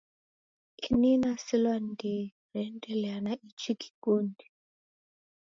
[0.85, 4.51] Ini nasilwa ni ndighi reendelea na ichi kikundi